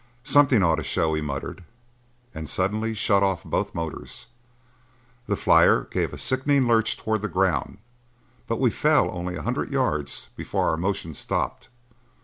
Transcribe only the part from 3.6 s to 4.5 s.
motors.